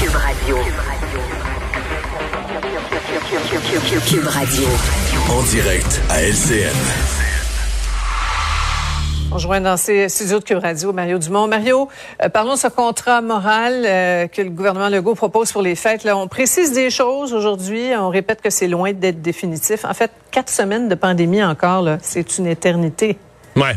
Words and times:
Cube 0.00 0.14
Radio. 0.14 0.56
Cube 4.06 4.26
Radio. 4.26 4.64
En 5.30 5.42
direct 5.42 6.00
à 6.10 6.22
LCN. 6.22 6.72
On 9.30 9.34
rejoint 9.34 9.60
dans 9.60 9.76
ces 9.76 10.08
studios 10.08 10.38
de 10.38 10.44
Cube 10.44 10.58
Radio 10.58 10.92
Mario 10.92 11.18
Dumont. 11.18 11.46
Mario, 11.46 11.88
euh, 12.22 12.28
parlons 12.28 12.54
de 12.54 12.58
ce 12.58 12.68
contrat 12.68 13.20
moral 13.20 13.84
euh, 13.84 14.26
que 14.26 14.42
le 14.42 14.50
gouvernement 14.50 14.88
Legault 14.88 15.14
propose 15.14 15.52
pour 15.52 15.62
les 15.62 15.74
fêtes. 15.74 16.04
Là, 16.04 16.16
on 16.16 16.28
précise 16.28 16.72
des 16.72 16.90
choses 16.90 17.32
aujourd'hui. 17.32 17.90
On 17.96 18.08
répète 18.08 18.40
que 18.40 18.50
c'est 18.50 18.68
loin 18.68 18.92
d'être 18.92 19.22
définitif. 19.22 19.84
En 19.84 19.94
fait, 19.94 20.10
quatre 20.30 20.50
semaines 20.50 20.88
de 20.88 20.94
pandémie 20.94 21.42
encore, 21.42 21.88
c'est 22.02 22.38
une 22.38 22.46
éternité. 22.46 23.18
Ouais. 23.56 23.76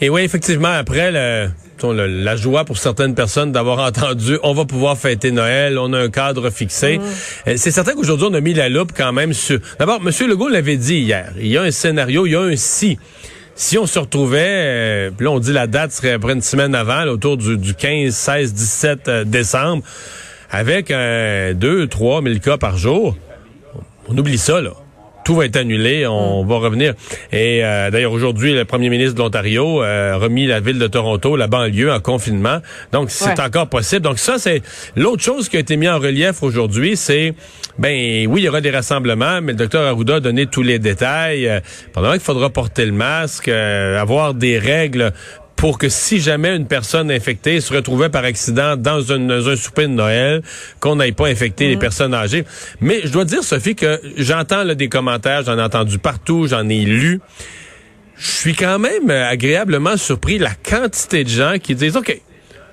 Et 0.00 0.08
oui, 0.08 0.22
effectivement, 0.22 0.68
après 0.68 1.10
le, 1.10 1.50
la 1.82 2.36
joie 2.36 2.64
pour 2.64 2.78
certaines 2.78 3.14
personnes 3.14 3.52
d'avoir 3.52 3.78
entendu 3.86 4.38
on 4.42 4.54
va 4.54 4.64
pouvoir 4.64 4.96
fêter 4.96 5.30
Noël, 5.30 5.78
on 5.78 5.92
a 5.92 5.98
un 5.98 6.10
cadre 6.10 6.50
fixé. 6.50 6.98
Mm. 6.98 7.02
Euh, 7.48 7.54
c'est 7.56 7.70
certain 7.70 7.94
qu'aujourd'hui, 7.94 8.28
on 8.30 8.34
a 8.34 8.40
mis 8.40 8.54
la 8.54 8.68
loupe 8.68 8.92
quand 8.96 9.12
même 9.12 9.32
sur... 9.32 9.58
D'abord, 9.78 10.00
M. 10.04 10.10
Legault 10.28 10.48
l'avait 10.48 10.76
dit 10.76 10.98
hier, 10.98 11.32
il 11.38 11.48
y 11.48 11.56
a 11.56 11.62
un 11.62 11.70
scénario, 11.70 12.26
il 12.26 12.32
y 12.32 12.36
a 12.36 12.40
un 12.40 12.56
si 12.56 12.98
si 13.56 13.76
on 13.76 13.86
se 13.86 13.98
retrouvait, 13.98 14.38
euh, 14.46 15.10
là 15.20 15.30
on 15.30 15.38
dit 15.38 15.52
la 15.52 15.66
date 15.66 15.92
serait 15.92 16.12
après 16.12 16.32
une 16.32 16.40
semaine 16.40 16.74
avant, 16.74 17.04
autour 17.06 17.36
du, 17.36 17.74
15, 17.74 18.14
16, 18.14 18.54
17 18.54 19.10
décembre, 19.26 19.82
avec 20.50 20.90
un 20.90 21.52
2, 21.52 21.86
3 21.86 22.22
000 22.22 22.38
cas 22.38 22.56
par 22.56 22.78
jour, 22.78 23.16
on 24.08 24.16
oublie 24.16 24.38
ça, 24.38 24.62
là 24.62 24.72
tout 25.24 25.34
va 25.34 25.46
être 25.46 25.56
annulé, 25.56 26.06
on 26.06 26.44
mm. 26.44 26.48
va 26.48 26.56
revenir. 26.56 26.94
Et 27.32 27.64
euh, 27.64 27.90
d'ailleurs, 27.90 28.12
aujourd'hui, 28.12 28.54
le 28.54 28.64
premier 28.64 28.88
ministre 28.88 29.14
de 29.14 29.20
l'Ontario 29.20 29.82
euh, 29.82 30.14
a 30.14 30.16
remis 30.16 30.46
la 30.46 30.60
ville 30.60 30.78
de 30.78 30.86
Toronto, 30.86 31.36
la 31.36 31.46
banlieue, 31.46 31.92
en 31.92 32.00
confinement. 32.00 32.58
Donc, 32.92 33.10
c'est 33.10 33.38
encore 33.40 33.68
possible. 33.68 34.02
Donc, 34.02 34.18
ça, 34.18 34.38
c'est 34.38 34.62
l'autre 34.96 35.22
chose 35.22 35.48
qui 35.48 35.56
a 35.56 35.60
été 35.60 35.76
mis 35.76 35.88
en 35.88 35.98
relief 35.98 36.42
aujourd'hui, 36.42 36.96
c'est, 36.96 37.34
ben 37.78 38.26
oui, 38.28 38.42
il 38.42 38.44
y 38.44 38.48
aura 38.48 38.60
des 38.60 38.70
rassemblements, 38.70 39.40
mais 39.42 39.52
le 39.52 39.58
docteur 39.58 39.86
Arruda 39.86 40.16
a 40.16 40.20
donné 40.20 40.46
tous 40.46 40.62
les 40.62 40.78
détails. 40.78 41.48
Euh, 41.48 41.60
pendant 41.92 42.12
qu'il 42.12 42.20
faudra 42.20 42.50
porter 42.50 42.86
le 42.86 42.92
masque, 42.92 43.48
avoir 43.48 44.34
des 44.34 44.58
règles 44.58 45.12
pour 45.60 45.76
que 45.76 45.90
si 45.90 46.20
jamais 46.20 46.56
une 46.56 46.66
personne 46.66 47.10
infectée 47.10 47.60
se 47.60 47.74
retrouvait 47.74 48.08
par 48.08 48.24
accident 48.24 48.78
dans 48.78 49.12
un, 49.12 49.28
un 49.28 49.56
souper 49.56 49.82
de 49.82 49.92
Noël, 49.92 50.40
qu'on 50.80 50.96
n'aille 50.96 51.12
pas 51.12 51.26
infecter 51.26 51.68
les 51.68 51.74
mhm. 51.74 51.80
personnes 51.80 52.14
âgées. 52.14 52.46
Mais 52.80 53.02
je 53.04 53.08
dois 53.08 53.26
dire, 53.26 53.44
Sophie, 53.44 53.74
que 53.74 54.00
j'entends 54.16 54.64
des 54.64 54.88
commentaires, 54.88 55.44
j'en 55.44 55.58
ai 55.58 55.62
entendu 55.62 55.98
partout, 55.98 56.46
j'en 56.46 56.66
ai 56.66 56.80
lu. 56.86 57.20
Je 58.16 58.30
suis 58.30 58.54
quand 58.54 58.78
même 58.78 59.10
agréablement 59.10 59.98
surpris 59.98 60.38
la 60.38 60.54
quantité 60.54 61.24
de 61.24 61.28
gens 61.28 61.56
qui 61.62 61.74
disent, 61.74 61.98
OK, 61.98 62.18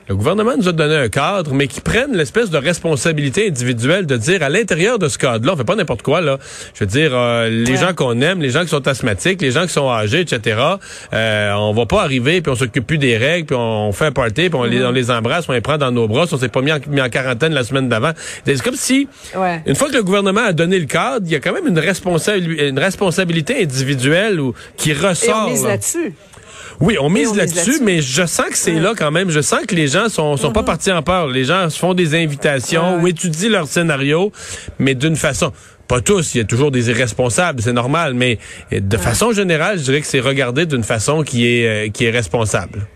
le 0.07 0.15
gouvernement 0.15 0.55
nous 0.57 0.67
a 0.69 0.71
donné 0.71 0.95
un 0.95 1.09
cadre, 1.09 1.53
mais 1.53 1.67
qui 1.67 1.81
prennent 1.81 2.15
l'espèce 2.15 2.49
de 2.49 2.57
responsabilité 2.57 3.47
individuelle 3.47 4.05
de 4.05 4.15
dire 4.15 4.41
à 4.41 4.49
l'intérieur 4.49 4.99
de 4.99 5.09
ce 5.09 5.17
cadre-là, 5.17 5.53
on 5.53 5.57
fait 5.57 5.63
pas 5.65 5.75
n'importe 5.75 6.01
quoi 6.01 6.21
là. 6.21 6.37
Je 6.73 6.83
veux 6.83 6.89
dire, 6.89 7.11
euh, 7.13 7.49
les 7.49 7.75
gens 7.75 7.93
qu'on 7.93 8.21
aime, 8.21 8.41
les 8.41 8.49
gens 8.49 8.61
qui 8.61 8.69
sont 8.69 8.87
asthmatiques, 8.87 9.41
les 9.41 9.51
gens 9.51 9.63
qui 9.63 9.73
sont 9.73 9.89
âgés, 9.89 10.21
etc. 10.21 10.61
Euh, 11.13 11.53
on 11.53 11.73
va 11.73 11.85
pas 11.85 12.01
arriver 12.03 12.41
puis 12.41 12.51
on 12.51 12.55
s'occupe 12.55 12.87
plus 12.87 12.97
des 12.97 13.17
règles, 13.17 13.47
puis 13.47 13.55
on 13.59 13.91
fait 13.91 14.05
un 14.05 14.11
party, 14.11 14.49
puis 14.49 14.55
on, 14.55 14.63
les, 14.63 14.79
mm-hmm. 14.79 14.87
on 14.87 14.91
les 14.91 15.11
embrasse, 15.11 15.49
on 15.49 15.53
les 15.53 15.61
prend 15.61 15.77
dans 15.77 15.91
nos 15.91 16.07
bras, 16.07 16.25
on 16.31 16.37
s'est 16.37 16.47
pas 16.47 16.61
mis 16.61 16.71
en, 16.71 16.79
mis 16.87 17.01
en, 17.01 17.09
quarantaine 17.09 17.53
la 17.53 17.63
semaine 17.63 17.89
d'avant. 17.89 18.11
C'est 18.45 18.61
comme 18.61 18.75
si, 18.75 19.07
une 19.65 19.75
fois 19.75 19.89
que 19.89 19.95
le 19.95 20.03
gouvernement 20.03 20.45
a 20.45 20.53
donné 20.53 20.79
le 20.79 20.85
cadre, 20.85 21.25
il 21.25 21.31
y 21.31 21.35
a 21.35 21.39
quand 21.39 21.53
même 21.53 21.67
une, 21.67 21.79
responsabilité, 21.79 22.69
une 22.69 22.79
responsabilité 22.79 23.61
individuelle 23.61 24.39
ou, 24.39 24.53
qui 24.77 24.93
ressort. 24.93 25.49
Et 25.49 25.59
on 25.59 25.67
là-dessus. 25.67 26.13
Oui, 26.79 26.97
on 26.99 27.09
mise 27.09 27.35
là-dessus, 27.35 27.79
mais 27.81 28.01
je 28.01 28.25
sens 28.25 28.47
que 28.47 28.57
c'est 28.57 28.79
là 28.79 28.93
quand 28.95 29.11
même. 29.11 29.29
Je 29.29 29.41
sens 29.41 29.65
que 29.65 29.73
les 29.73 29.87
gens 29.87 30.09
sont, 30.09 30.37
sont 30.37 30.51
pas 30.51 30.61
mm-hmm. 30.61 30.65
partis 30.65 30.91
en 30.91 31.01
peur. 31.01 31.27
Les 31.27 31.43
gens 31.43 31.69
se 31.69 31.79
font 31.79 31.93
des 31.93 32.15
invitations 32.15 33.01
ou 33.01 33.07
étudient 33.07 33.49
leur 33.49 33.67
scénario, 33.67 34.31
mais 34.77 34.93
d'une 34.93 35.15
façon 35.15 35.51
pas 35.87 36.01
tous, 36.01 36.35
il 36.35 36.39
y 36.39 36.41
a 36.41 36.43
toujours 36.43 36.69
des 36.69 36.89
irresponsables, 36.89 37.61
c'est 37.61 37.73
normal, 37.73 38.13
mais 38.13 38.39
de 38.71 38.97
façon 38.97 39.31
générale, 39.31 39.79
je 39.79 39.83
dirais 39.83 40.01
que 40.01 40.07
c'est 40.07 40.19
regardé 40.19 40.65
d'une 40.65 40.83
façon 40.83 41.23
qui 41.23 41.47
est 41.47 41.67
euh, 41.67 41.89
qui 41.89 42.03
est 42.05 42.11
responsable. 42.11 42.87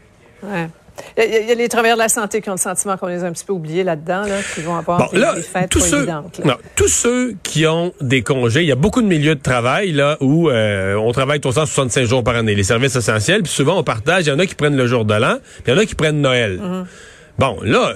Ouais. 0.44 0.68
Il 1.18 1.48
y, 1.48 1.52
a, 1.52 1.56
les 1.56 1.70
travailleurs 1.70 1.98
de 1.98 2.02
la 2.02 2.10
santé 2.10 2.42
qui 2.42 2.50
ont 2.50 2.54
le 2.54 2.58
sentiment 2.58 2.98
qu'on 2.98 3.08
les 3.08 3.24
a 3.24 3.28
un 3.28 3.32
petit 3.32 3.46
peu 3.46 3.54
oubliés 3.54 3.84
là-dedans, 3.84 4.22
là, 4.22 4.38
qui 4.54 4.62
vont 4.62 4.76
avoir 4.76 5.10
des, 5.12 5.42
fêtes 5.42 5.70
tous 5.70 5.80
ceux, 5.80 6.06
Non, 6.06 6.58
tous 6.76 6.88
ceux 6.88 7.36
qui 7.44 7.66
ont 7.68 7.94
des 8.02 8.22
congés, 8.22 8.62
il 8.62 8.68
y 8.68 8.72
a 8.72 8.76
beaucoup 8.76 9.02
de 9.02 9.08
milieux 9.08 9.36
de 9.36 9.42
travail 9.42 9.92
là 9.92 10.18
où 10.22 10.50
euh, 10.50 10.96
on 10.96 11.12
travaille 11.12 11.40
365 11.40 12.06
jours 12.06 12.24
par 12.24 12.36
année, 12.36 12.56
les 12.56 12.64
services 12.64 12.96
essentiels, 12.96 13.44
puis 13.44 13.52
souvent 13.52 13.78
on 13.78 13.84
partage, 13.84 14.26
il 14.26 14.30
y 14.30 14.32
en 14.32 14.40
a 14.40 14.46
qui 14.46 14.56
prennent 14.56 14.78
le 14.78 14.88
jour 14.88 15.06
de 15.06 15.14
l'an, 15.14 15.38
puis 15.64 15.72
il 15.72 15.74
y 15.74 15.78
en 15.78 15.80
a 15.80 15.86
qui 15.86 15.96
prennent 15.96 16.22
Noël. 16.22 16.60
Mm-hmm. 16.60 16.86
Bon, 17.40 17.58
là, 17.64 17.96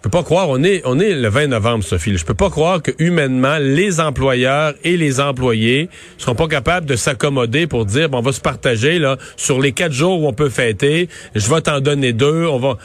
je 0.00 0.04
peux 0.04 0.16
pas 0.16 0.22
croire, 0.22 0.48
on 0.48 0.64
est, 0.64 0.80
on 0.86 0.98
est 0.98 1.12
le 1.12 1.28
20 1.28 1.48
novembre, 1.48 1.84
Sophie. 1.84 2.16
Je 2.16 2.24
peux 2.24 2.32
pas 2.32 2.48
croire 2.48 2.80
que 2.80 2.90
humainement, 2.98 3.58
les 3.60 4.00
employeurs 4.00 4.72
et 4.82 4.96
les 4.96 5.20
employés 5.20 5.90
seront 6.16 6.34
pas 6.34 6.48
capables 6.48 6.86
de 6.86 6.96
s'accommoder 6.96 7.66
pour 7.66 7.84
dire, 7.84 8.08
bon, 8.08 8.20
on 8.20 8.22
va 8.22 8.32
se 8.32 8.40
partager 8.40 8.98
là 8.98 9.18
sur 9.36 9.60
les 9.60 9.72
quatre 9.72 9.92
jours 9.92 10.22
où 10.22 10.26
on 10.26 10.32
peut 10.32 10.48
fêter. 10.48 11.10
Je 11.34 11.46
vais 11.50 11.60
t'en 11.60 11.80
donner 11.80 12.14
deux. 12.14 12.46
On 12.46 12.58
va. 12.58 12.78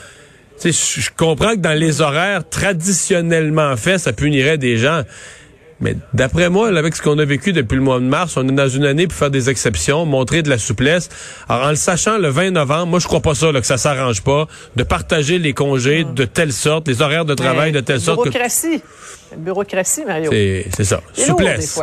Je 0.61 1.09
comprends 1.15 1.53
que 1.53 1.61
dans 1.61 1.79
les 1.79 2.01
horaires 2.01 2.49
traditionnellement 2.49 3.77
faits, 3.77 3.99
ça 3.99 4.11
punirait 4.11 4.57
des 4.57 4.75
gens. 4.75 5.03
Mais 5.81 5.95
d'après 6.13 6.49
moi, 6.49 6.69
avec 6.69 6.95
ce 6.95 7.01
qu'on 7.01 7.19
a 7.19 7.25
vécu 7.25 7.51
depuis 7.51 7.75
le 7.75 7.81
mois 7.81 7.99
de 7.99 8.05
mars, 8.05 8.37
on 8.37 8.47
est 8.47 8.51
dans 8.51 8.69
une 8.69 8.85
année 8.85 9.07
pour 9.07 9.17
faire 9.17 9.29
des 9.29 9.49
exceptions, 9.49 10.05
montrer 10.05 10.41
de 10.41 10.49
la 10.49 10.57
souplesse. 10.57 11.09
Alors, 11.49 11.67
en 11.67 11.69
le 11.69 11.75
sachant, 11.75 12.17
le 12.17 12.29
20 12.29 12.51
novembre, 12.51 12.87
moi, 12.87 12.99
je 12.99 13.07
crois 13.07 13.19
pas 13.19 13.35
ça, 13.35 13.51
là, 13.51 13.59
que 13.59 13.67
ça 13.67 13.77
s'arrange 13.77 14.21
pas, 14.21 14.47
de 14.75 14.83
partager 14.83 15.37
les 15.37 15.53
congés 15.53 16.05
de 16.05 16.25
telle 16.25 16.53
sorte, 16.53 16.87
les 16.87 17.01
horaires 17.01 17.25
de 17.25 17.33
travail 17.33 17.71
de 17.71 17.81
telle 17.81 17.99
sorte. 17.99 18.23
Bureaucratie. 18.23 18.81
Bureaucratie, 19.37 20.05
Mario. 20.05 20.31
C'est 20.31 20.85
ça. 20.85 21.01
souplesse. 21.13 21.81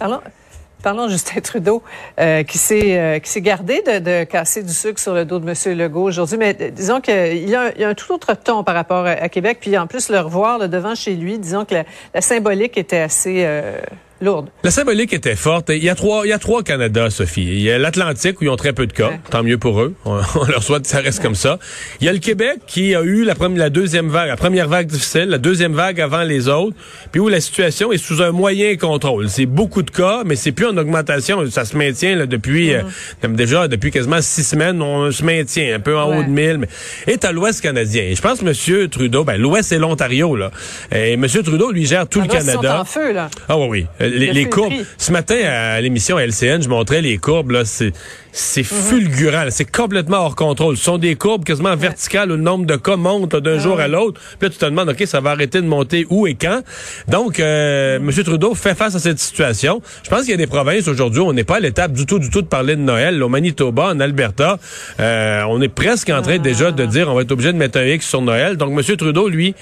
Parlons 0.82 1.08
Justin 1.08 1.40
Trudeau, 1.40 1.82
euh, 2.18 2.42
qui 2.42 2.56
s'est 2.56 2.98
euh, 2.98 3.18
qui 3.18 3.28
s'est 3.28 3.42
gardé 3.42 3.82
de, 3.82 3.98
de, 3.98 4.24
casser 4.24 4.62
du 4.62 4.72
sucre 4.72 4.98
sur 4.98 5.12
le 5.12 5.24
dos 5.24 5.38
de 5.38 5.48
M. 5.48 5.78
Legault 5.78 6.04
aujourd'hui, 6.04 6.38
mais 6.38 6.54
disons 6.54 7.00
qu'il 7.00 7.48
y, 7.48 7.54
a 7.54 7.88
un 7.88 7.94
tout 7.94 8.12
autre 8.12 8.34
ton 8.34 8.64
par 8.64 8.74
rapport 8.74 9.06
à, 9.06 9.28
Québec, 9.28 9.58
puis 9.60 9.76
en 9.76 9.86
plus 9.86 10.08
le 10.08 10.20
revoir 10.20 10.68
devant 10.68 10.94
chez 10.94 11.14
lui, 11.14 11.38
disons 11.38 11.64
que 11.64 11.74
la, 12.14 12.20
symbolique 12.20 12.78
était 12.78 13.00
assez 13.00 13.44
euh, 13.44 13.78
lourde. 14.20 14.48
La 14.62 14.70
symbolique 14.70 15.12
était 15.12 15.36
forte. 15.36 15.70
Il 15.70 15.82
y 15.82 15.88
a 15.88 15.94
trois, 15.94 16.26
il 16.26 16.30
y 16.30 16.32
a 16.32 16.38
trois 16.38 16.62
Canada, 16.62 17.10
Sophie. 17.10 17.42
Il 17.42 17.60
y 17.62 17.70
a 17.70 17.78
l'Atlantique 17.78 18.40
où 18.40 18.44
ils 18.44 18.48
ont 18.48 18.56
très 18.56 18.72
peu 18.72 18.86
de 18.86 18.92
cas. 18.92 19.12
Tant 19.30 19.42
mieux 19.42 19.58
pour 19.58 19.80
eux. 19.80 19.94
On, 20.04 20.20
leur 20.46 20.62
souhaite 20.62 20.82
que 20.82 20.88
ça 20.88 21.00
reste 21.00 21.22
comme 21.22 21.34
ça. 21.34 21.58
Il 22.00 22.06
y 22.06 22.08
a 22.08 22.12
le 22.12 22.18
Québec 22.18 22.58
qui 22.66 22.94
a 22.94 23.02
eu 23.02 23.24
la, 23.24 23.34
première, 23.34 23.58
la 23.58 23.70
deuxième 23.70 24.08
vague, 24.08 24.28
la 24.28 24.36
première 24.36 24.68
vague 24.68 24.86
difficile, 24.86 25.26
la 25.26 25.38
deuxième 25.38 25.72
vague 25.72 26.00
avant 26.00 26.22
les 26.22 26.48
autres, 26.48 26.76
puis 27.12 27.20
où 27.20 27.28
la 27.28 27.40
situation 27.40 27.92
est 27.92 27.98
sous 27.98 28.22
un 28.22 28.30
moyen 28.30 28.76
contrôle. 28.76 29.28
C'est 29.28 29.46
beaucoup 29.46 29.82
de 29.82 29.90
cas, 29.90 30.22
mais 30.24 30.36
c'est 30.36 30.52
plus 30.52 30.66
en 30.66 30.76
augmentation. 30.76 31.48
Ça 31.50 31.64
se 31.64 31.76
maintient 31.76 32.16
là, 32.16 32.26
depuis 32.26 32.74
euh, 32.74 32.82
mm-hmm. 33.22 33.34
déjà 33.34 33.68
depuis 33.68 33.90
quasiment 33.90 34.20
six 34.20 34.44
semaines. 34.44 34.82
On 34.82 35.10
se 35.10 35.24
maintient 35.24 35.74
un 35.74 35.80
peu 35.80 35.96
en 35.96 36.18
haut 36.18 36.22
de 36.22 36.28
1000. 36.28 36.58
Mais... 36.58 36.68
Et 37.06 37.18
à 37.24 37.32
l'Ouest 37.32 37.60
canadien. 37.60 38.12
Je 38.14 38.20
pense 38.20 38.42
M. 38.42 38.88
Trudeau, 38.88 39.24
ben 39.24 39.40
l'Ouest 39.40 39.70
c'est 39.70 39.78
l'Ontario 39.78 40.36
là. 40.36 40.50
Et 40.92 41.12
M. 41.12 41.26
Trudeau 41.26 41.70
lui 41.70 41.86
gère 41.86 42.08
tout 42.08 42.20
le 42.20 42.26
Canada. 42.26 42.80
en 42.80 42.84
feu 42.84 43.12
là. 43.12 43.30
Ah 43.48 43.56
oui, 43.58 43.86
oui 44.00 44.09
les, 44.10 44.48
courbes. 44.48 44.72
Ce 44.98 45.12
matin, 45.12 45.36
à 45.36 45.80
l'émission 45.80 46.18
LCN, 46.18 46.62
je 46.62 46.68
montrais 46.68 47.00
les 47.00 47.18
courbes. 47.18 47.50
Là, 47.52 47.64
c'est, 47.64 47.92
c'est 48.32 48.60
mhm. 48.60 48.78
fulgurant. 48.78 49.44
C'est 49.50 49.70
complètement 49.70 50.18
hors 50.18 50.36
contrôle. 50.36 50.76
Ce 50.76 50.84
sont 50.84 50.98
des 50.98 51.14
courbes 51.14 51.44
quasiment 51.44 51.74
verticales 51.76 52.30
où 52.30 52.36
le 52.36 52.42
nombre 52.42 52.66
de 52.66 52.76
cas 52.76 52.96
monte 52.96 53.36
d'un 53.36 53.56
ah 53.56 53.58
jour 53.58 53.80
à 53.80 53.88
l'autre. 53.88 54.20
Puis 54.38 54.48
là, 54.48 54.50
tu 54.50 54.58
te 54.58 54.64
demandes, 54.64 54.88
OK, 54.88 55.02
ça 55.06 55.20
va 55.20 55.30
arrêter 55.30 55.60
de 55.60 55.66
monter 55.66 56.06
où 56.10 56.26
et 56.26 56.34
quand? 56.34 56.62
Donc, 57.08 57.40
euh, 57.40 57.96
M. 57.96 58.10
Trudeau 58.24 58.54
fait 58.54 58.74
face 58.74 58.94
à 58.94 58.98
cette 58.98 59.18
situation. 59.18 59.80
Je 60.02 60.10
pense 60.10 60.20
qu'il 60.22 60.30
y 60.30 60.34
a 60.34 60.36
des 60.36 60.46
provinces 60.46 60.88
aujourd'hui 60.88 61.20
où 61.20 61.26
on 61.26 61.32
n'est 61.32 61.44
pas 61.44 61.56
à 61.56 61.60
l'étape 61.60 61.92
du 61.92 62.06
tout, 62.06 62.18
du 62.18 62.30
tout 62.30 62.42
de 62.42 62.46
parler 62.46 62.76
de 62.76 62.82
Noël. 62.82 63.22
Au 63.22 63.28
Manitoba, 63.28 63.88
en 63.88 64.00
Alberta, 64.00 64.58
euh, 65.00 65.42
on 65.48 65.60
est 65.60 65.68
presque 65.68 66.10
en 66.10 66.22
train 66.22 66.38
déjà 66.38 66.70
de 66.70 66.84
dire 66.86 67.08
on 67.08 67.14
va 67.14 67.22
être 67.22 67.32
obligé 67.32 67.52
de 67.52 67.58
mettre 67.58 67.78
un 67.78 67.84
X 67.84 68.06
sur 68.08 68.22
Noël. 68.22 68.56
Donc, 68.56 68.72
M. 68.72 68.96
Trudeau, 68.96 69.28
lui, 69.28 69.54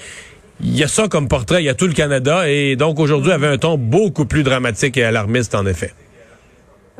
il 0.61 0.75
y 0.75 0.83
a 0.83 0.87
ça 0.87 1.07
comme 1.07 1.27
portrait, 1.27 1.61
il 1.61 1.65
y 1.65 1.69
a 1.69 1.73
tout 1.73 1.87
le 1.87 1.93
Canada, 1.93 2.49
et 2.49 2.75
donc 2.75 2.99
aujourd'hui 2.99 3.31
avait 3.31 3.47
un 3.47 3.57
ton 3.57 3.77
beaucoup 3.77 4.25
plus 4.25 4.43
dramatique 4.43 4.97
et 4.97 5.03
alarmiste, 5.03 5.55
en 5.55 5.65
effet. 5.65 5.93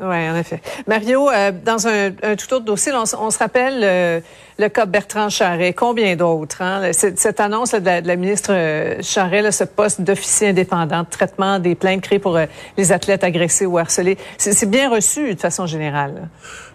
Oui, 0.02 0.30
en 0.30 0.36
effet. 0.36 0.62
Mario, 0.86 1.28
euh, 1.28 1.52
dans 1.64 1.86
un, 1.86 2.10
un, 2.22 2.34
tout 2.34 2.54
autre 2.54 2.64
dossier, 2.64 2.90
on, 2.94 3.04
on 3.20 3.30
se 3.30 3.38
rappelle 3.38 3.80
euh, 3.82 4.20
le 4.58 4.68
cas 4.70 4.86
Bertrand 4.86 5.28
Charret, 5.28 5.74
combien 5.74 6.16
d'autres? 6.16 6.62
Hein? 6.62 6.90
Cette, 6.92 7.18
cette, 7.18 7.38
annonce 7.38 7.72
là, 7.72 7.80
de, 7.80 7.84
la, 7.84 8.00
de, 8.00 8.08
la, 8.08 8.16
ministre 8.16 8.50
euh, 8.52 8.94
Charret, 9.02 9.42
là, 9.42 9.52
ce 9.52 9.64
poste 9.64 10.00
d'officier 10.00 10.48
indépendant 10.48 11.02
de 11.02 11.08
traitement 11.10 11.58
des 11.58 11.74
plaintes 11.74 12.00
créées 12.00 12.18
pour 12.18 12.36
euh, 12.38 12.46
les 12.78 12.92
athlètes 12.92 13.24
agressés 13.24 13.66
ou 13.66 13.76
harcelés, 13.76 14.16
c'est 14.38 14.70
bien 14.70 14.88
reçu 14.88 15.34
de 15.34 15.40
façon 15.40 15.66
générale. 15.66 16.14
Là. 16.14 16.20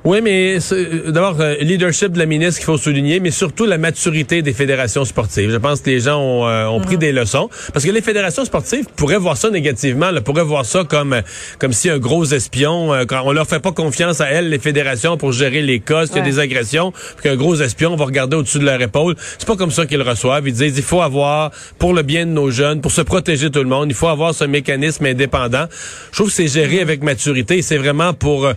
Oui, 0.03 0.21
mais 0.21 0.59
d'abord, 1.07 1.37
leadership 1.61 2.11
de 2.11 2.19
la 2.19 2.27
ministre 2.27 2.59
qu'il 2.59 2.65
faut 2.65 2.77
souligner, 2.77 3.19
mais 3.19 3.31
surtout 3.31 3.65
la 3.65 3.79
maturité 3.79 4.43
des 4.43 4.53
fédérations 4.53 5.03
sportives. 5.03 5.49
Je 5.49 5.57
pense 5.57 5.81
que 5.81 5.89
les 5.89 6.01
gens 6.01 6.19
ont, 6.19 6.45
ont 6.45 6.79
pris 6.79 6.95
mm 6.95 6.97
-hmm. 6.97 7.01
des 7.01 7.11
leçons. 7.11 7.49
Parce 7.73 7.83
que 7.83 7.89
les 7.89 8.03
fédérations 8.03 8.45
sportives 8.45 8.85
pourraient 8.95 9.17
voir 9.17 9.35
ça 9.35 9.49
négativement, 9.49 10.11
là, 10.11 10.21
pourraient 10.21 10.43
voir 10.43 10.63
ça 10.63 10.83
comme, 10.83 11.23
comme 11.57 11.73
si 11.73 11.89
un 11.89 11.97
gros 11.97 12.23
espion 12.25 12.93
on 13.23 13.31
leur 13.31 13.47
fait 13.47 13.59
pas 13.59 13.71
confiance 13.71 14.21
à 14.21 14.25
elles, 14.25 14.49
les 14.49 14.59
fédérations, 14.59 15.17
pour 15.17 15.31
gérer 15.31 15.61
les 15.61 15.79
cas, 15.79 16.05
s'il 16.05 16.17
y 16.17 16.19
a 16.19 16.23
des 16.23 16.39
agressions, 16.39 16.91
puis 16.91 17.23
qu'un 17.29 17.35
gros 17.35 17.55
espion 17.55 17.95
va 17.95 18.05
regarder 18.05 18.35
au-dessus 18.35 18.59
de 18.59 18.65
leur 18.65 18.81
épaule. 18.81 19.15
C'est 19.37 19.47
pas 19.47 19.55
comme 19.55 19.71
ça 19.71 19.85
qu'ils 19.85 20.01
reçoivent. 20.01 20.47
Ils 20.47 20.53
disent, 20.53 20.77
il 20.77 20.83
faut 20.83 21.01
avoir, 21.01 21.51
pour 21.79 21.93
le 21.93 22.01
bien 22.01 22.25
de 22.25 22.31
nos 22.31 22.51
jeunes, 22.51 22.81
pour 22.81 22.91
se 22.91 23.01
protéger 23.01 23.49
tout 23.49 23.59
le 23.59 23.69
monde, 23.69 23.89
il 23.89 23.95
faut 23.95 24.07
avoir 24.07 24.33
ce 24.33 24.43
mécanisme 24.43 25.05
indépendant. 25.05 25.65
Je 26.11 26.17
trouve 26.17 26.27
que 26.27 26.33
c'est 26.33 26.47
géré 26.47 26.81
avec 26.81 27.03
maturité. 27.03 27.61
C'est 27.61 27.77
vraiment 27.77 28.13
pour 28.13 28.45
euh, 28.45 28.53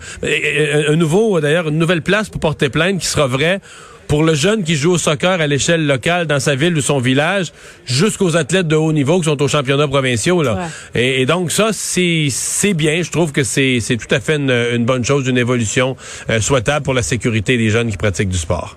un 0.89 0.97
nouveau, 0.97 1.41
d'ailleurs, 1.41 1.69
une 1.69 1.79
nouvelle 1.79 2.03
place 2.03 2.29
pour 2.29 2.41
porter 2.41 2.69
plainte 2.69 3.01
qui 3.01 3.07
sera 3.07 3.27
vrai 3.27 3.61
pour 4.09 4.25
le 4.25 4.35
jeune 4.35 4.65
qui 4.65 4.75
joue 4.75 4.93
au 4.93 4.99
soccer 4.99 5.41
à 5.41 5.47
l'échelle 5.47 5.87
locale 5.87 6.27
dans 6.27 6.41
sa 6.41 6.55
ville 6.55 6.77
ou 6.77 6.81
son 6.81 6.99
village, 6.99 7.53
jusqu'aux 7.85 8.37
athlètes 8.37 8.67
de 8.67 8.75
haut 8.75 8.93
niveau 8.93 9.19
qui 9.21 9.27
sont 9.27 9.41
aux 9.41 9.49
championnats 9.49 9.87
provinciaux. 9.87 10.43
Là. 10.43 10.55
Ouais. 10.55 11.01
Et, 11.01 11.23
et, 11.23 11.27
donc 11.27 11.53
ça, 11.53 11.71
c'est 11.73 12.75
bien. 12.75 13.03
Je 13.03 13.11
trouve 13.11 13.33
que 13.33 13.45
c'est 13.45 13.81
tout 13.81 14.15
à 14.15 14.21
fait 14.21 14.37
une, 14.37 14.51
une, 14.51 14.85
bonne 14.87 15.05
chose, 15.05 15.29
une 15.29 15.39
évolution 15.39 15.97
euh, 16.31 16.41
souhaitable 16.41 16.85
pour 16.85 16.95
la 16.95 17.03
sécurité 17.03 17.59
des 17.59 17.69
jeunes 17.69 17.91
qui 17.91 17.99
pratiquent 17.99 18.31
du 18.31 18.39
sport. 18.39 18.77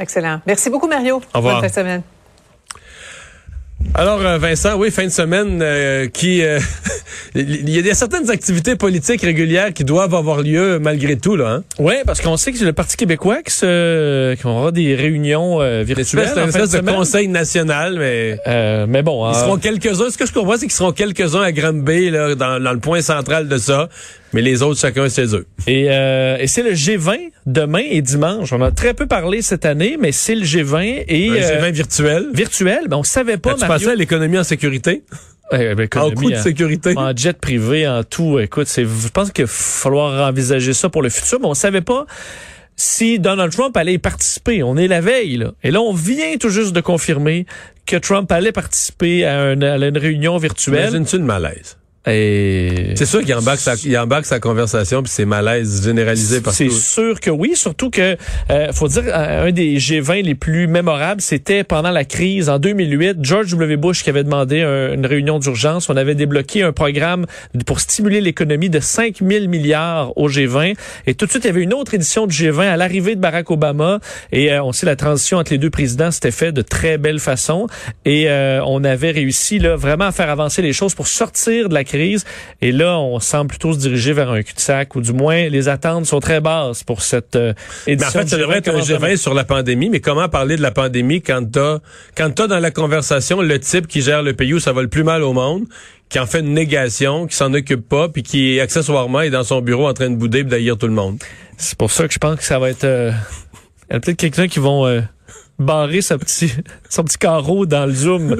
Excellent. 0.00 0.40
Merci 0.46 0.70
beaucoup, 0.70 0.88
Mario. 0.88 1.20
Au 1.34 1.38
revoir. 1.38 1.60
Bonne 1.60 1.68
fin 1.68 1.68
de 1.68 1.86
semaine. 1.86 2.02
Alors, 3.94 4.18
Vincent, 4.38 4.76
oui, 4.76 4.90
fin 4.90 5.04
de 5.04 5.10
semaine 5.10 5.60
euh, 5.62 6.08
qui... 6.08 6.42
Euh, 6.42 6.58
il 7.34 7.68
y 7.68 7.90
a 7.90 7.94
certaines 7.94 8.30
activités 8.30 8.76
politiques 8.76 9.22
régulières 9.22 9.72
qui 9.72 9.84
doivent 9.84 10.14
avoir 10.14 10.42
lieu 10.42 10.78
malgré 10.78 11.16
tout, 11.16 11.36
là. 11.36 11.48
Hein? 11.50 11.64
Oui, 11.78 11.94
parce 12.06 12.20
qu'on 12.20 12.36
sait 12.36 12.52
que 12.52 12.58
c'est 12.58 12.64
le 12.64 12.72
Parti 12.72 12.96
québécois 12.96 13.42
qui, 13.42 13.52
se, 13.52 14.34
qui 14.34 14.46
aura 14.46 14.72
des 14.72 14.94
réunions 14.94 15.60
euh, 15.60 15.82
virtuelles. 15.82 16.30
C'est 16.32 16.40
un 16.40 16.48
espèce 16.48 16.70
de, 16.70 16.80
de 16.80 16.90
conseil 16.90 17.28
national, 17.28 17.96
mais... 17.98 18.38
Euh, 18.46 18.86
mais 18.88 19.02
bon... 19.02 19.30
Ils 19.30 19.34
seront 19.34 19.58
quelques-uns. 19.58 20.10
Ce 20.10 20.18
que 20.18 20.26
je 20.26 20.32
comprends, 20.32 20.54
c'est 20.54 20.66
qu'ils 20.66 20.72
seront 20.72 20.92
quelques-uns 20.92 21.42
à 21.42 21.52
Granby, 21.52 22.10
là, 22.10 22.34
dans, 22.34 22.62
dans 22.62 22.72
le 22.72 22.78
point 22.78 23.00
central 23.00 23.48
de 23.48 23.58
ça. 23.58 23.88
Mais 24.32 24.42
les 24.42 24.62
autres, 24.62 24.80
chacun 24.80 25.08
chez 25.08 25.34
eux. 25.34 25.46
Et, 25.66 25.86
euh, 25.88 26.36
et 26.38 26.46
c'est 26.46 26.62
le 26.62 26.72
G20 26.72 27.30
demain 27.46 27.82
et 27.88 28.02
dimanche. 28.02 28.52
On 28.52 28.60
a 28.60 28.70
très 28.70 28.92
peu 28.92 29.06
parlé 29.06 29.40
cette 29.40 29.64
année, 29.64 29.96
mais 29.98 30.12
c'est 30.12 30.34
le 30.34 30.44
G20 30.44 31.04
et... 31.08 31.30
Un 31.30 31.34
G20 31.34 31.72
virtuel. 31.72 32.26
Virtuel. 32.34 32.80
Ben, 32.88 32.98
on 32.98 33.02
savait 33.02 33.38
pas, 33.38 33.54
Tu 33.54 33.66
pensais 33.66 33.90
à 33.90 33.94
l'économie 33.94 34.38
en 34.38 34.44
sécurité? 34.44 35.04
En 35.52 36.10
coût 36.10 36.30
de 36.30 36.36
sécurité. 36.36 36.94
En, 36.96 37.10
en 37.10 37.16
jet 37.16 37.38
privé, 37.38 37.86
en 37.86 38.02
tout. 38.04 38.38
Écoute, 38.38 38.66
c'est, 38.66 38.84
je 38.84 39.08
pense 39.08 39.30
qu'il 39.30 39.44
va 39.44 39.50
falloir 39.52 40.28
envisager 40.28 40.72
ça 40.72 40.88
pour 40.88 41.02
le 41.02 41.08
futur, 41.08 41.38
mais 41.40 41.46
on 41.46 41.54
savait 41.54 41.82
pas 41.82 42.06
si 42.74 43.18
Donald 43.18 43.52
Trump 43.52 43.76
allait 43.76 43.94
y 43.94 43.98
participer. 43.98 44.62
On 44.62 44.76
est 44.76 44.88
la 44.88 45.00
veille, 45.00 45.38
là. 45.38 45.52
Et 45.62 45.70
là, 45.70 45.80
on 45.80 45.92
vient 45.94 46.36
tout 46.38 46.50
juste 46.50 46.72
de 46.72 46.80
confirmer 46.80 47.46
que 47.86 47.96
Trump 47.96 48.30
allait 48.32 48.52
participer 48.52 49.24
à, 49.24 49.40
un, 49.40 49.62
à 49.62 49.76
une 49.76 49.98
réunion 49.98 50.36
virtuelle. 50.36 50.88
Imagine-tu 50.90 51.18
le 51.18 51.24
malaise? 51.24 51.78
Et... 52.06 52.92
C'est 52.94 53.06
sûr 53.06 53.22
qu'il 53.22 53.34
embarque 53.34 53.58
sa, 53.58 53.74
il 53.84 53.98
embarque 53.98 54.26
sa 54.26 54.38
conversation 54.38 55.02
puis 55.02 55.10
c'est 55.10 55.24
malaise 55.24 55.82
généralisé 55.84 56.40
partout. 56.40 56.56
C'est 56.56 56.70
sûr 56.70 57.18
que 57.20 57.30
oui, 57.30 57.52
surtout 57.56 57.90
que 57.90 58.16
euh, 58.50 58.72
faut 58.72 58.88
dire 58.88 59.04
un 59.12 59.50
des 59.50 59.78
G20 59.78 60.22
les 60.22 60.34
plus 60.36 60.68
mémorables, 60.68 61.20
c'était 61.20 61.64
pendant 61.64 61.90
la 61.90 62.04
crise 62.04 62.48
en 62.48 62.58
2008, 62.58 63.18
George 63.22 63.50
W. 63.50 63.76
Bush 63.76 64.04
qui 64.04 64.10
avait 64.10 64.22
demandé 64.22 64.60
un, 64.60 64.92
une 64.92 65.06
réunion 65.06 65.40
d'urgence, 65.40 65.88
on 65.88 65.96
avait 65.96 66.14
débloqué 66.14 66.62
un 66.62 66.72
programme 66.72 67.26
pour 67.66 67.80
stimuler 67.80 68.20
l'économie 68.20 68.70
de 68.70 68.78
5 68.78 69.16
000 69.20 69.48
milliards 69.48 70.16
au 70.16 70.28
G20 70.28 70.76
et 71.06 71.14
tout 71.14 71.26
de 71.26 71.30
suite 71.30 71.44
il 71.44 71.48
y 71.48 71.50
avait 71.50 71.62
une 71.62 71.74
autre 71.74 71.94
édition 71.94 72.28
du 72.28 72.36
G20 72.36 72.68
à 72.68 72.76
l'arrivée 72.76 73.16
de 73.16 73.20
Barack 73.20 73.50
Obama. 73.50 73.98
Et 74.30 74.52
euh, 74.52 74.62
on 74.62 74.72
sait 74.72 74.86
la 74.86 74.96
transition 74.96 75.38
entre 75.38 75.52
les 75.52 75.58
deux 75.58 75.70
présidents 75.70 76.10
s'était 76.12 76.30
fait 76.30 76.52
de 76.52 76.62
très 76.62 76.98
belle 76.98 77.18
façon. 77.18 77.66
Et 78.04 78.30
euh, 78.30 78.60
on 78.64 78.84
avait 78.84 79.10
réussi 79.10 79.58
là 79.58 79.74
vraiment 79.74 80.04
à 80.04 80.12
faire 80.12 80.30
avancer 80.30 80.62
les 80.62 80.72
choses 80.72 80.94
pour 80.94 81.08
sortir 81.08 81.68
de 81.68 81.74
la 81.74 81.82
crise 81.82 81.95
crise. 81.96 82.24
Et 82.60 82.72
là, 82.72 82.98
on 82.98 83.18
semble 83.20 83.48
plutôt 83.48 83.72
se 83.72 83.78
diriger 83.78 84.12
vers 84.12 84.30
un 84.30 84.42
cul-de-sac, 84.42 84.94
ou 84.94 85.00
du 85.00 85.12
moins, 85.12 85.48
les 85.48 85.68
attentes 85.68 86.06
sont 86.06 86.20
très 86.20 86.40
basses 86.40 86.84
pour 86.84 87.02
cette 87.02 87.36
euh, 87.36 87.52
édition. 87.86 88.10
Mais 88.14 88.20
en 88.20 88.22
fait, 88.22 88.28
ça 88.28 88.36
devrait 88.36 88.58
être 88.58 88.68
un 88.68 88.80
G20 88.80 89.16
sur 89.16 89.34
la 89.34 89.44
pandémie, 89.44 89.88
mais 89.88 90.00
comment 90.00 90.28
parler 90.28 90.56
de 90.56 90.62
la 90.62 90.70
pandémie 90.70 91.22
quand 91.22 91.50
t'as, 91.50 91.78
quand 92.16 92.30
t'as 92.34 92.46
dans 92.46 92.58
la 92.58 92.70
conversation 92.70 93.40
le 93.40 93.58
type 93.58 93.86
qui 93.86 94.02
gère 94.02 94.22
le 94.22 94.34
pays 94.34 94.54
où 94.54 94.60
ça 94.60 94.72
va 94.72 94.82
le 94.82 94.88
plus 94.88 95.04
mal 95.04 95.22
au 95.22 95.32
monde, 95.32 95.64
qui 96.08 96.18
en 96.18 96.26
fait 96.26 96.40
une 96.40 96.54
négation, 96.54 97.26
qui 97.26 97.36
s'en 97.36 97.52
occupe 97.52 97.88
pas, 97.88 98.08
puis 98.08 98.22
qui 98.22 98.60
accessoirement 98.60 99.22
est 99.22 99.30
dans 99.30 99.44
son 99.44 99.60
bureau 99.60 99.88
en 99.88 99.94
train 99.94 100.10
de 100.10 100.16
bouder 100.16 100.40
et 100.40 100.44
d'haïr 100.44 100.76
tout 100.76 100.86
le 100.86 100.92
monde? 100.92 101.18
C'est 101.56 101.76
pour 101.76 101.90
ça 101.90 102.06
que 102.06 102.14
je 102.14 102.18
pense 102.18 102.36
que 102.36 102.44
ça 102.44 102.58
va 102.58 102.70
être... 102.70 102.84
Euh, 102.84 103.12
il 103.88 103.94
y 103.94 103.96
a 103.96 104.00
peut-être 104.00 104.18
quelqu'un 104.18 104.48
qui 104.48 104.58
vont... 104.58 104.86
Euh, 104.86 105.00
barrer 105.58 106.02
son 106.02 106.18
petit, 106.18 106.52
son 106.88 107.04
petit 107.04 107.18
carreau 107.18 107.66
dans 107.66 107.86
le 107.86 107.92
zoom. 107.92 108.36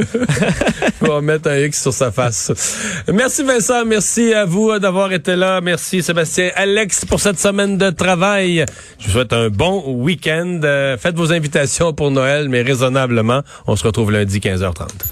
Va 1.00 1.20
mettre 1.20 1.50
un 1.50 1.58
X 1.58 1.82
sur 1.82 1.92
sa 1.92 2.10
face. 2.10 3.02
Merci 3.12 3.42
Vincent, 3.42 3.84
merci 3.84 4.32
à 4.32 4.44
vous 4.44 4.78
d'avoir 4.78 5.12
été 5.12 5.36
là. 5.36 5.60
Merci 5.60 6.02
Sébastien, 6.02 6.50
Alex 6.54 7.04
pour 7.04 7.20
cette 7.20 7.38
semaine 7.38 7.78
de 7.78 7.90
travail. 7.90 8.64
Je 8.98 9.06
vous 9.06 9.12
souhaite 9.12 9.32
un 9.32 9.48
bon 9.48 9.84
week-end. 9.86 10.60
Faites 10.98 11.16
vos 11.16 11.32
invitations 11.32 11.92
pour 11.92 12.10
Noël, 12.10 12.48
mais 12.48 12.62
raisonnablement. 12.62 13.42
On 13.66 13.76
se 13.76 13.84
retrouve 13.84 14.12
lundi 14.12 14.38
15h30. 14.38 15.04